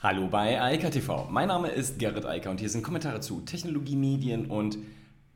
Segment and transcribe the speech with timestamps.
[0.00, 1.26] Hallo bei Eika TV.
[1.28, 4.78] Mein Name ist Gerrit Eiker und hier sind Kommentare zu Technologie, Medien und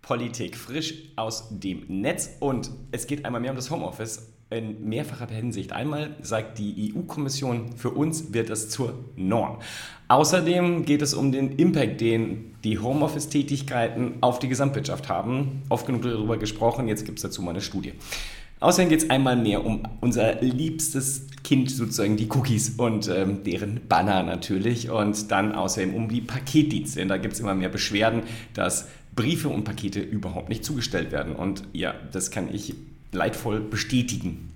[0.02, 2.36] Politik frisch aus dem Netz.
[2.38, 5.72] Und es geht einmal mehr um das Homeoffice in mehrfacher Hinsicht.
[5.72, 9.58] Einmal sagt die EU-Kommission, für uns wird es zur Norm.
[10.06, 15.64] Außerdem geht es um den Impact, den die Homeoffice-Tätigkeiten auf die Gesamtwirtschaft haben.
[15.70, 17.94] Oft genug darüber gesprochen, jetzt gibt es dazu mal eine Studie.
[18.62, 23.88] Außerdem geht es einmal mehr um unser liebstes Kind, sozusagen die Cookies und ähm, deren
[23.88, 24.88] Banner natürlich.
[24.88, 27.00] Und dann außerdem um die Paketdienste.
[27.00, 28.22] Denn da gibt es immer mehr Beschwerden,
[28.54, 31.34] dass Briefe und Pakete überhaupt nicht zugestellt werden.
[31.34, 32.74] Und ja, das kann ich
[33.10, 34.51] leidvoll bestätigen.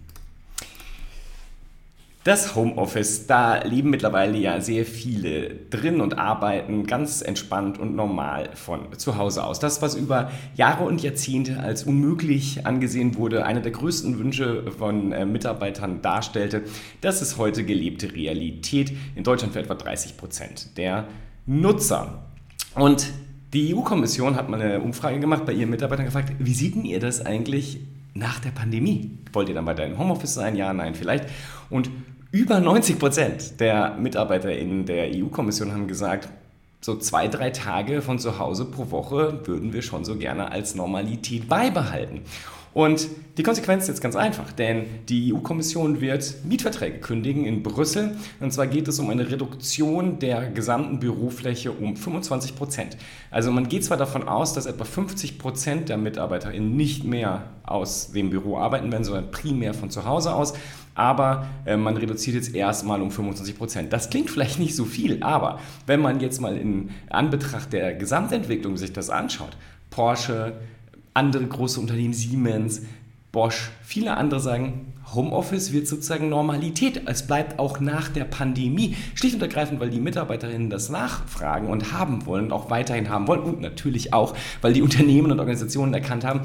[2.26, 8.50] Das Homeoffice, da leben mittlerweile ja sehr viele drin und arbeiten ganz entspannt und normal
[8.54, 9.60] von zu Hause aus.
[9.60, 15.12] Das, was über Jahre und Jahrzehnte als unmöglich angesehen wurde, einer der größten Wünsche von
[15.12, 16.64] äh, Mitarbeitern darstellte,
[17.00, 21.06] das ist heute gelebte Realität in Deutschland für etwa 30 Prozent der
[21.46, 22.24] Nutzer.
[22.74, 23.06] Und
[23.54, 26.98] die EU-Kommission hat mal eine Umfrage gemacht bei ihren Mitarbeitern gefragt, wie sieht denn ihr
[26.98, 27.78] das eigentlich
[28.14, 29.12] nach der Pandemie?
[29.32, 30.56] Wollt ihr dann weiter im Homeoffice sein?
[30.56, 31.26] Ja, nein, vielleicht.
[31.70, 31.88] Und
[32.32, 36.28] über 90 Prozent der Mitarbeiter in der EU-Kommission haben gesagt,
[36.80, 40.74] so zwei, drei Tage von zu Hause pro Woche würden wir schon so gerne als
[40.74, 42.22] Normalität beibehalten.
[42.76, 48.18] Und die Konsequenz ist jetzt ganz einfach, denn die EU-Kommission wird Mietverträge kündigen in Brüssel.
[48.38, 52.98] Und zwar geht es um eine Reduktion der gesamten Bürofläche um 25 Prozent.
[53.30, 58.12] Also man geht zwar davon aus, dass etwa 50 Prozent der MitarbeiterInnen nicht mehr aus
[58.12, 60.52] dem Büro arbeiten werden, sondern primär von zu Hause aus
[60.98, 63.92] aber äh, man reduziert jetzt erstmal um 25 Prozent.
[63.92, 68.78] Das klingt vielleicht nicht so viel, aber wenn man jetzt mal in Anbetracht der Gesamtentwicklung
[68.78, 69.58] sich das anschaut,
[69.90, 70.54] Porsche,
[71.16, 72.82] andere große Unternehmen, Siemens,
[73.32, 77.02] Bosch, viele andere sagen, Homeoffice wird sozusagen Normalität.
[77.06, 78.96] Es bleibt auch nach der Pandemie.
[79.14, 83.28] Schlicht und ergreifend, weil die Mitarbeiterinnen das nachfragen und haben wollen und auch weiterhin haben
[83.28, 83.42] wollen.
[83.42, 86.40] Und natürlich auch, weil die Unternehmen und Organisationen erkannt haben,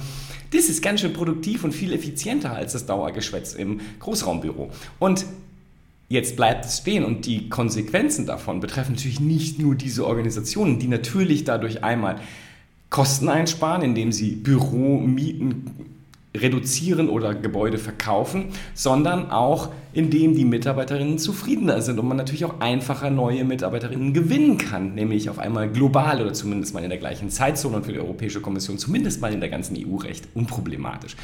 [0.53, 4.69] das ist ganz schön produktiv und viel effizienter als das Dauergeschwätz im Großraumbüro.
[4.99, 5.25] Und
[6.09, 10.89] Jetzt bleibt es stehen und die Konsequenzen davon betreffen natürlich nicht nur diese Organisationen, die
[10.89, 12.19] natürlich dadurch einmal
[12.91, 15.71] Kosten einsparen, indem sie Büromieten
[16.35, 22.59] reduzieren oder Gebäude verkaufen, sondern auch indem die Mitarbeiterinnen zufriedener sind und man natürlich auch
[22.59, 27.29] einfacher neue Mitarbeiterinnen gewinnen kann, nämlich auf einmal global oder zumindest mal in der gleichen
[27.29, 31.15] Zeitzone und für die Europäische Kommission zumindest mal in der ganzen EU recht unproblematisch.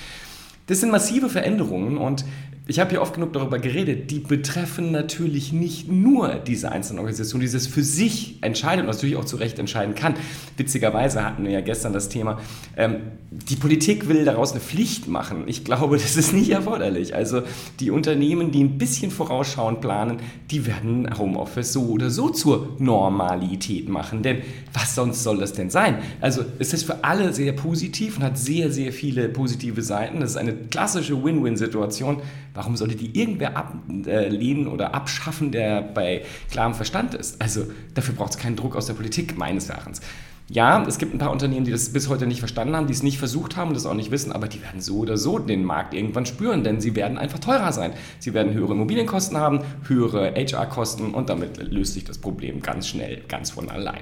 [0.67, 2.25] Das sind massive Veränderungen und
[2.69, 7.45] ich habe hier oft genug darüber geredet, die betreffen natürlich nicht nur diese einzelnen Organisationen,
[7.45, 10.15] die das für sich entscheiden und natürlich auch zu Recht entscheiden kann.
[10.57, 12.41] Witzigerweise hatten wir ja gestern das Thema,
[12.75, 12.97] ähm,
[13.31, 15.43] die Politik will daraus eine Pflicht machen.
[15.47, 17.15] Ich glaube, das ist nicht erforderlich.
[17.15, 17.43] Also
[17.79, 20.17] die Unternehmen, die ein bisschen vorausschauend planen,
[20.51, 24.23] die werden Homeoffice so oder so zur Normalität machen.
[24.23, 24.41] Denn
[24.73, 25.99] was sonst soll das denn sein?
[26.19, 30.19] Also es ist für alle sehr positiv und hat sehr, sehr viele positive Seiten.
[30.19, 32.21] Das ist eine klassische Win-Win-Situation
[32.57, 37.39] Warum sollte die irgendwer ablehnen oder abschaffen, der bei klarem Verstand ist?
[37.39, 40.01] Also dafür braucht es keinen Druck aus der Politik, meines Erachtens.
[40.49, 43.03] Ja, es gibt ein paar Unternehmen, die das bis heute nicht verstanden haben, die es
[43.03, 45.63] nicht versucht haben und das auch nicht wissen, aber die werden so oder so den
[45.63, 47.93] Markt irgendwann spüren, denn sie werden einfach teurer sein.
[48.17, 53.21] Sie werden höhere Immobilienkosten haben, höhere HR-Kosten und damit löst sich das Problem ganz schnell,
[53.27, 54.01] ganz von allein.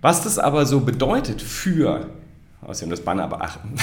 [0.00, 2.08] Was das aber so bedeutet für
[2.60, 3.74] Außerdem das Banner beachten.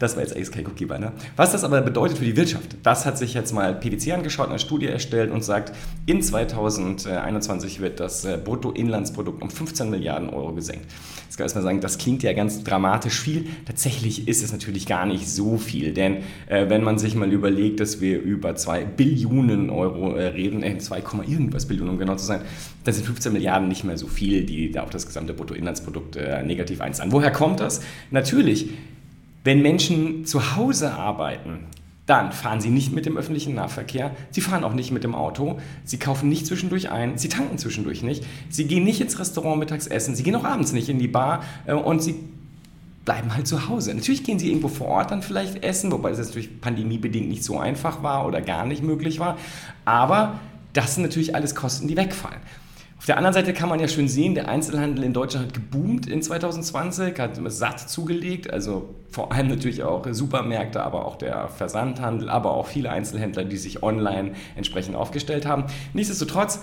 [0.00, 1.12] Das war jetzt eigentlich kein Cookie-Banner.
[1.36, 4.58] Was das aber bedeutet für die Wirtschaft, das hat sich jetzt mal PwC angeschaut, eine
[4.58, 5.72] Studie erstellt und sagt,
[6.04, 10.86] in 2021 wird das äh, Bruttoinlandsprodukt um 15 Milliarden Euro gesenkt.
[11.34, 13.46] Jetzt kann man erstmal sagen, das klingt ja ganz dramatisch viel.
[13.66, 17.80] Tatsächlich ist es natürlich gar nicht so viel, denn äh, wenn man sich mal überlegt,
[17.80, 22.24] dass wir über 2 Billionen Euro äh, reden, äh, 2, irgendwas Billionen, um genau zu
[22.24, 22.40] sein,
[22.84, 26.42] dann sind 15 Milliarden nicht mehr so viel, die da auf das gesamte Bruttoinlandsprodukt äh,
[26.42, 27.12] negativ einzahlen.
[27.12, 27.80] Woher kommt das?
[28.14, 28.68] Natürlich,
[29.42, 31.66] wenn Menschen zu Hause arbeiten,
[32.06, 35.58] dann fahren sie nicht mit dem öffentlichen Nahverkehr, sie fahren auch nicht mit dem Auto,
[35.84, 39.88] sie kaufen nicht zwischendurch ein, sie tanken zwischendurch nicht, sie gehen nicht ins Restaurant mittags
[39.88, 42.14] essen, sie gehen auch abends nicht in die Bar äh, und sie
[43.04, 43.92] bleiben halt zu Hause.
[43.92, 47.58] Natürlich gehen sie irgendwo vor Ort dann vielleicht essen, wobei das natürlich pandemiebedingt nicht so
[47.58, 49.38] einfach war oder gar nicht möglich war,
[49.84, 50.38] aber
[50.72, 52.40] das sind natürlich alles Kosten, die wegfallen.
[52.96, 56.06] Auf der anderen Seite kann man ja schön sehen, der Einzelhandel in Deutschland hat geboomt
[56.06, 62.30] in 2020, hat satt zugelegt, also vor allem natürlich auch Supermärkte, aber auch der Versandhandel,
[62.30, 65.64] aber auch viele Einzelhändler, die sich online entsprechend aufgestellt haben.
[65.92, 66.60] Nichtsdestotrotz,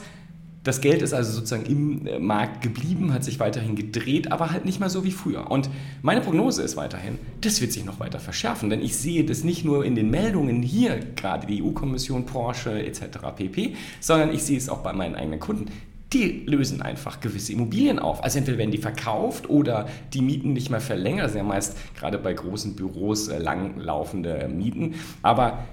[0.63, 4.63] Das Geld ist also sozusagen im äh, Markt geblieben, hat sich weiterhin gedreht, aber halt
[4.63, 5.49] nicht mehr so wie früher.
[5.49, 5.71] Und
[6.03, 9.65] meine Prognose ist weiterhin, das wird sich noch weiter verschärfen, denn ich sehe das nicht
[9.65, 13.01] nur in den Meldungen hier, gerade die EU-Kommission, Porsche etc.
[13.35, 15.65] pp., sondern ich sehe es auch bei meinen eigenen Kunden.
[16.13, 18.23] Die lösen einfach gewisse Immobilien auf.
[18.23, 21.25] Also entweder werden die verkauft oder die Mieten nicht mehr verlängert.
[21.25, 24.95] Das sind ja meist gerade bei großen Büros äh, langlaufende Mieten.
[25.21, 25.65] Aber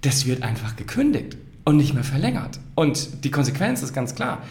[0.00, 2.58] das wird einfach gekündigt und nicht mehr verlängert.
[2.74, 4.42] Und die Konsequenz ist ganz klar.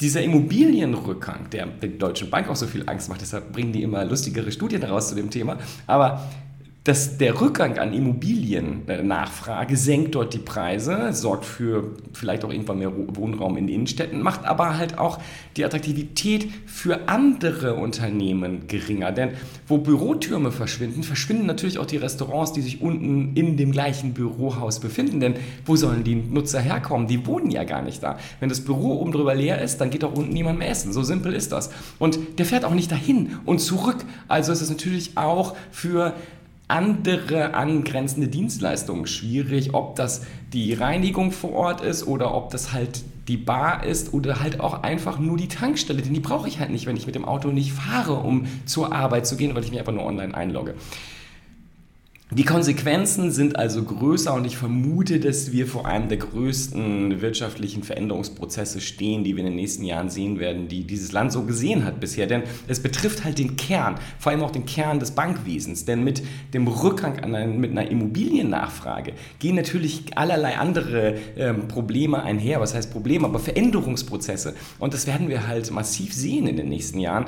[0.00, 4.04] Dieser Immobilienrückgang, der der Deutschen Bank auch so viel Angst macht, deshalb bringen die immer
[4.04, 6.28] lustigere Studien raus zu dem Thema, aber
[6.84, 12.92] dass der Rückgang an Immobiliennachfrage senkt dort die Preise, sorgt für vielleicht auch irgendwann mehr
[12.92, 15.20] Wohnraum in Innenstädten, macht aber halt auch
[15.56, 19.12] die Attraktivität für andere Unternehmen geringer.
[19.12, 19.30] Denn
[19.68, 24.80] wo Bürotürme verschwinden, verschwinden natürlich auch die Restaurants, die sich unten in dem gleichen Bürohaus
[24.80, 25.20] befinden.
[25.20, 25.34] Denn
[25.64, 27.06] wo sollen die Nutzer herkommen?
[27.06, 28.18] Die wohnen ja gar nicht da.
[28.40, 30.92] Wenn das Büro oben drüber leer ist, dann geht auch unten niemand mehr essen.
[30.92, 31.70] So simpel ist das.
[32.00, 34.04] Und der fährt auch nicht dahin und zurück.
[34.26, 36.14] Also ist es natürlich auch für
[36.72, 40.24] andere angrenzende Dienstleistungen schwierig, ob das
[40.54, 44.82] die Reinigung vor Ort ist oder ob das halt die Bar ist oder halt auch
[44.82, 47.48] einfach nur die Tankstelle, denn die brauche ich halt nicht, wenn ich mit dem Auto
[47.48, 50.74] nicht fahre, um zur Arbeit zu gehen, weil ich mich einfach nur online einlogge.
[52.34, 57.82] Die Konsequenzen sind also größer und ich vermute, dass wir vor einem der größten wirtschaftlichen
[57.82, 61.84] Veränderungsprozesse stehen, die wir in den nächsten Jahren sehen werden, die dieses Land so gesehen
[61.84, 62.26] hat bisher.
[62.26, 65.84] Denn es betrifft halt den Kern, vor allem auch den Kern des Bankwesens.
[65.84, 66.22] Denn mit
[66.54, 72.60] dem Rückgang an, mit einer Immobiliennachfrage gehen natürlich allerlei andere ähm, Probleme einher.
[72.60, 73.26] Was heißt Probleme?
[73.26, 74.54] Aber Veränderungsprozesse.
[74.78, 77.26] Und das werden wir halt massiv sehen in den nächsten Jahren.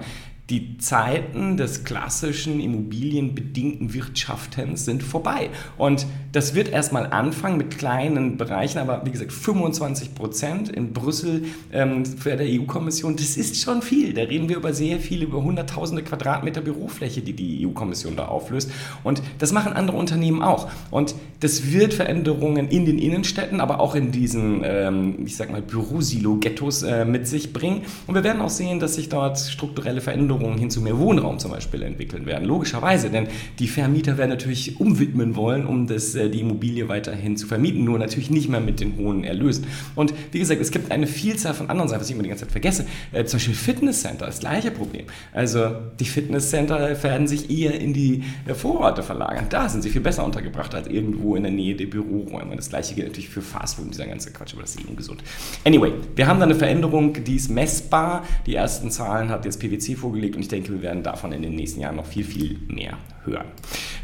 [0.50, 5.48] Die Zeiten des klassischen immobilienbedingten Wirtschaftens sind vorbei.
[5.78, 11.46] Und das wird erstmal anfangen mit kleinen Bereichen, aber wie gesagt, 25 Prozent in Brüssel
[11.72, 14.12] ähm, für der EU-Kommission, das ist schon viel.
[14.12, 18.70] Da reden wir über sehr viel, über hunderttausende Quadratmeter Bürofläche, die die EU-Kommission da auflöst.
[19.02, 20.68] Und das machen andere Unternehmen auch.
[20.90, 25.62] Und das wird Veränderungen in den Innenstädten, aber auch in diesen, ähm, ich sag mal,
[25.62, 27.80] Bürosilo-Ghettos äh, mit sich bringen.
[28.06, 31.38] Und wir werden auch sehen, dass sich dort strukturelle Veränderungen Veränderungen hin zu mehr Wohnraum
[31.38, 32.46] zum Beispiel entwickeln werden.
[32.46, 33.28] Logischerweise, denn
[33.58, 37.98] die Vermieter werden natürlich umwidmen wollen, um das, äh, die Immobilie weiterhin zu vermieten, nur
[37.98, 39.66] natürlich nicht mehr mit den hohen Erlösen.
[39.94, 42.44] Und wie gesagt, es gibt eine Vielzahl von anderen Sachen, was ich immer die ganze
[42.44, 42.86] Zeit vergesse.
[43.12, 45.06] Äh, zum Beispiel Fitnesscenter, das gleiche Problem.
[45.32, 49.46] Also die Fitnesscenter werden sich eher in die äh, Vororte verlagern.
[49.50, 52.56] Da sind sie viel besser untergebracht als irgendwo in der Nähe der Büroräume.
[52.56, 55.22] Das gleiche gilt natürlich für Fastfood und dieser ganze Quatsch, aber das ist eben gesund.
[55.64, 58.24] Anyway, wir haben da eine Veränderung, die ist messbar.
[58.46, 61.42] Die ersten Zahlen hat jetzt PwC vorgelegt vorgelegt und ich denke, wir werden davon in
[61.42, 63.46] den nächsten Jahren noch viel, viel mehr hören.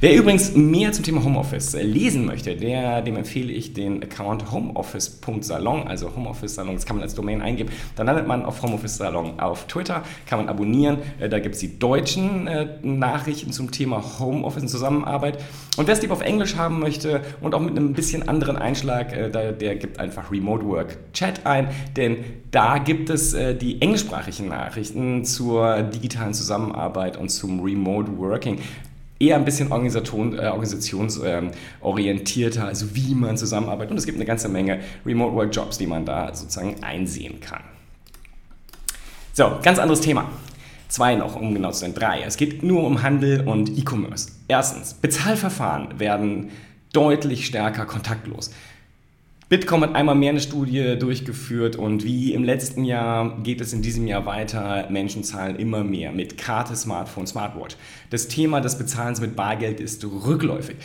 [0.01, 4.51] Wer übrigens mehr zum Thema Homeoffice äh, lesen möchte, der, dem empfehle ich den Account
[4.51, 7.71] homeoffice.salon, also Homeoffice Salon, das kann man als Domain eingeben.
[7.97, 10.99] Dann landet man auf Homeoffice Salon auf Twitter, kann man abonnieren.
[11.19, 15.39] Äh, da gibt es die deutschen äh, Nachrichten zum Thema Homeoffice und Zusammenarbeit.
[15.77, 19.11] Und wer es lieber auf Englisch haben möchte und auch mit einem bisschen anderen Einschlag,
[19.33, 22.19] der, gibt einfach Remote Work Chat ein, denn
[22.51, 28.59] da gibt es die englischsprachigen Nachrichten zur digitalen Zusammenarbeit und zum Remote Working
[29.21, 33.91] eher ein bisschen äh, organisationsorientierter, also wie man zusammenarbeitet.
[33.93, 37.63] Und es gibt eine ganze Menge Remote Work Jobs, die man da sozusagen einsehen kann.
[39.35, 40.29] So, ganz anderes Thema.
[40.89, 42.23] Zwei noch, um genau zu sein, drei.
[42.23, 44.33] Es geht nur um Handel und E-Commerce.
[44.49, 46.51] Erstens, Bezahlverfahren werden
[46.93, 48.51] deutlich stärker kontaktlos.
[49.51, 53.83] Bitkom hat einmal mehr eine Studie durchgeführt und wie im letzten Jahr geht es in
[53.83, 54.87] diesem Jahr weiter.
[54.91, 57.75] Menschen zahlen immer mehr mit Karte, Smartphone, Smartwatch.
[58.11, 60.77] Das Thema des Bezahlens mit Bargeld ist rückläufig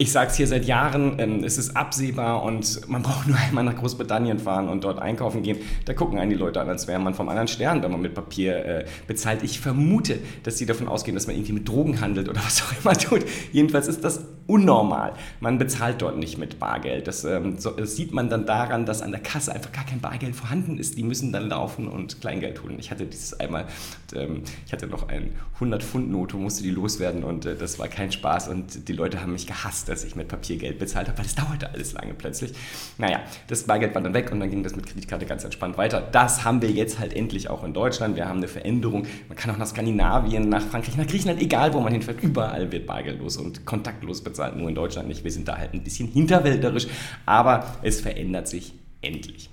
[0.00, 3.64] ich sage es hier seit Jahren, ähm, es ist absehbar und man braucht nur einmal
[3.64, 5.58] nach Großbritannien fahren und dort einkaufen gehen.
[5.84, 8.14] Da gucken einen die Leute an, als wäre man vom anderen Stern, wenn man mit
[8.14, 9.42] Papier äh, bezahlt.
[9.42, 12.72] Ich vermute, dass sie davon ausgehen, dass man irgendwie mit Drogen handelt oder was auch
[12.82, 13.26] immer tut.
[13.52, 15.12] Jedenfalls ist das unnormal.
[15.40, 17.06] Man bezahlt dort nicht mit Bargeld.
[17.06, 20.00] Das, ähm, so, das sieht man dann daran, dass an der Kasse einfach gar kein
[20.00, 20.96] Bargeld vorhanden ist.
[20.96, 22.76] Die müssen dann laufen und Kleingeld holen.
[22.78, 23.66] Ich hatte dieses einmal,
[24.14, 28.48] ähm, ich hatte noch ein 100-Pfund-Note, musste die loswerden und äh, das war kein Spaß
[28.48, 31.70] und die Leute haben mich gehasst dass ich mit Papiergeld bezahlt habe, weil das dauerte
[31.72, 32.52] alles lange plötzlich.
[32.98, 36.00] Naja, das Bargeld war dann weg und dann ging das mit Kreditkarte ganz entspannt weiter.
[36.00, 38.16] Das haben wir jetzt halt endlich auch in Deutschland.
[38.16, 39.06] Wir haben eine Veränderung.
[39.28, 42.86] Man kann auch nach Skandinavien, nach Frankreich, nach Griechenland, egal wo man hinfährt, überall wird
[42.86, 45.24] bargeldlos und kontaktlos bezahlt, nur in Deutschland nicht.
[45.24, 46.86] Wir sind da halt ein bisschen hinterwälderisch,
[47.26, 49.50] aber es verändert sich endlich.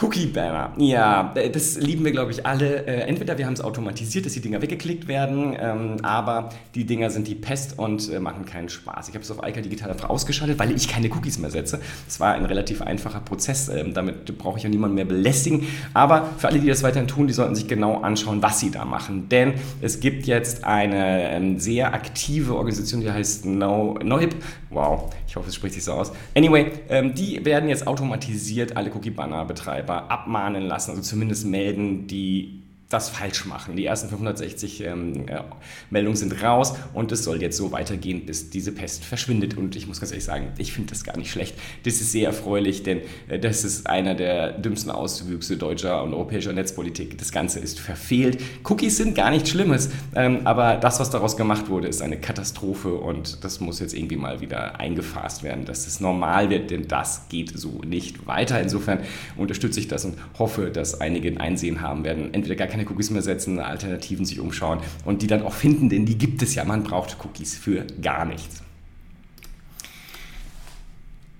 [0.00, 0.72] Cookie Banner.
[0.76, 2.86] Ja, äh, das lieben wir, glaube ich, alle.
[2.86, 7.10] Äh, entweder wir haben es automatisiert, dass die Dinger weggeklickt werden, ähm, aber die Dinger
[7.10, 9.08] sind die Pest und äh, machen keinen Spaß.
[9.08, 11.80] Ich habe es auf Eika Digital einfach ausgeschaltet, weil ich keine Cookies mehr setze.
[12.06, 13.68] Das war ein relativ einfacher Prozess.
[13.68, 15.66] Ähm, damit brauche ich ja niemanden mehr belästigen.
[15.94, 18.84] Aber für alle, die das weiterhin tun, die sollten sich genau anschauen, was sie da
[18.84, 19.28] machen.
[19.28, 24.36] Denn es gibt jetzt eine ähm, sehr aktive Organisation, die heißt No, NoHip.
[24.70, 26.12] Wow, ich hoffe, es spricht sich so aus.
[26.36, 26.72] Anyway,
[27.14, 32.62] die werden jetzt automatisiert alle Cookie Banner betreiben Betreiber abmahnen lassen, also zumindest melden, die
[32.88, 33.76] das falsch machen.
[33.76, 35.42] Die ersten 560 ähm, äh,
[35.90, 39.58] Meldungen sind raus und es soll jetzt so weitergehen, bis diese Pest verschwindet.
[39.58, 41.54] Und ich muss ganz ehrlich sagen, ich finde das gar nicht schlecht.
[41.84, 46.54] Das ist sehr erfreulich, denn äh, das ist einer der dümmsten Auswüchse deutscher und europäischer
[46.54, 47.18] Netzpolitik.
[47.18, 48.40] Das Ganze ist verfehlt.
[48.64, 52.94] Cookies sind gar nichts Schlimmes, ähm, aber das, was daraus gemacht wurde, ist eine Katastrophe
[52.94, 57.28] und das muss jetzt irgendwie mal wieder eingefasst werden, dass es normal wird, denn das
[57.28, 58.58] geht so nicht weiter.
[58.60, 59.00] Insofern
[59.36, 62.32] unterstütze ich das und hoffe, dass einige ein Einsehen haben werden.
[62.32, 65.88] Entweder gar keine keine Cookies mehr setzen, Alternativen sich umschauen und die dann auch finden,
[65.88, 66.64] denn die gibt es ja.
[66.64, 68.62] Man braucht Cookies für gar nichts.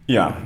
[0.06, 0.36] Ja,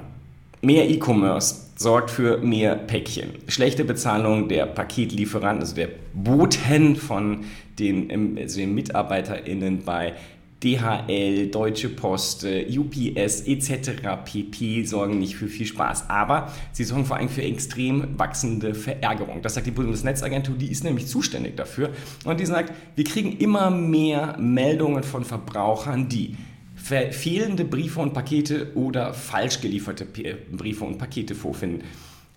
[0.61, 3.31] mehr E-Commerce sorgt für mehr Päckchen.
[3.49, 7.45] Schlechte Bezahlung der Paketlieferanten, also der Boten von
[7.79, 10.15] den, also den MitarbeiterInnen bei
[10.63, 13.91] DHL, Deutsche Post, UPS etc.
[14.25, 14.85] pp.
[14.85, 19.43] sorgen nicht für viel Spaß, aber sie sorgen vor allem für extrem wachsende Verärgerung.
[19.43, 21.91] Das sagt die Bundesnetzagentur, die ist nämlich zuständig dafür
[22.25, 26.37] und die sagt, wir kriegen immer mehr Meldungen von Verbrauchern, die
[26.75, 31.83] fehlende Briefe und Pakete oder falsch gelieferte Briefe und Pakete vorfinden.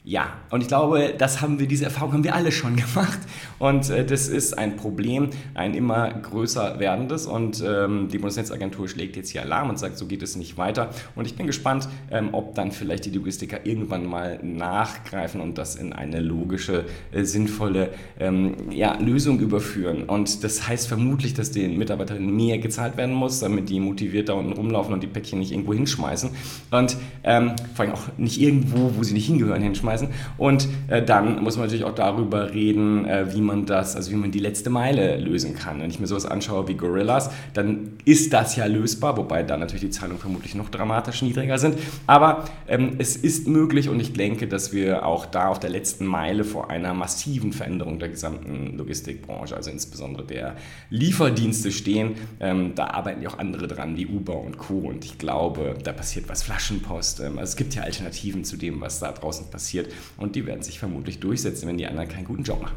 [0.07, 3.17] Ja, und ich glaube, das haben wir, diese Erfahrung haben wir alle schon gemacht.
[3.57, 7.25] Und äh, das ist ein Problem, ein immer größer werdendes.
[7.25, 10.91] Und ähm, die Bundesnetzagentur schlägt jetzt hier Alarm und sagt, so geht es nicht weiter.
[11.15, 15.75] Und ich bin gespannt, ähm, ob dann vielleicht die Logistiker irgendwann mal nachgreifen und das
[15.75, 20.03] in eine logische, äh, sinnvolle ähm, ja, Lösung überführen.
[20.03, 24.33] Und das heißt vermutlich, dass den Mitarbeiterinnen mehr gezahlt werden muss, damit die motiviert da
[24.33, 26.29] unten rumlaufen und die Päckchen nicht irgendwo hinschmeißen.
[26.69, 30.09] Und ähm, vor allem auch nicht irgendwo, wo sie nicht hingehören, hinschmeißen schmeißen.
[30.37, 34.15] Und äh, dann muss man natürlich auch darüber reden, äh, wie man das, also wie
[34.15, 35.81] man die letzte Meile lösen kann.
[35.81, 39.81] Wenn ich mir sowas anschaue wie Gorillas, dann ist das ja lösbar, wobei dann natürlich
[39.81, 41.77] die Zahlungen vermutlich noch dramatisch niedriger sind.
[42.07, 46.05] Aber ähm, es ist möglich und ich denke, dass wir auch da auf der letzten
[46.05, 50.55] Meile vor einer massiven Veränderung der gesamten Logistikbranche, also insbesondere der
[50.89, 52.15] Lieferdienste stehen.
[52.39, 54.79] Ähm, da arbeiten ja auch andere dran, wie Uber und Co.
[54.79, 57.19] Und ich glaube, da passiert was Flaschenpost.
[57.21, 60.45] Ähm, also es gibt ja Alternativen zu dem, was da draußen passiert wird und die
[60.45, 62.75] werden sich vermutlich durchsetzen, wenn die anderen keinen guten Job machen.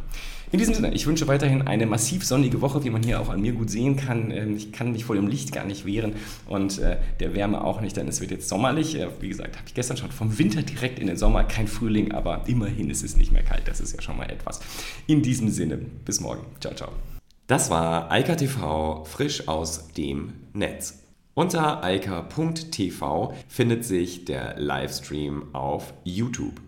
[0.50, 3.43] In diesem Sinne, ich wünsche weiterhin eine massiv sonnige Woche, wie man hier auch an
[3.43, 4.31] mir gut sehen kann.
[4.31, 6.15] Ähm, ich kann mich vor dem Licht gar nicht wehren
[6.47, 8.99] und äh, der Wärme auch nicht, denn es wird jetzt sommerlich.
[8.99, 12.12] Äh, wie gesagt, habe ich gestern schon vom Winter direkt in den Sommer, kein Frühling,
[12.12, 13.69] aber immerhin ist es nicht mehr kalt.
[13.69, 14.61] Das ist ja schon mal etwas.
[15.07, 16.47] In diesem Sinne, bis morgen.
[16.61, 16.93] Ciao, ciao.
[17.47, 21.03] Das war Eika TV frisch aus dem Netz.
[21.35, 26.68] Unter eika.tv findet sich der Livestream auf YouTube.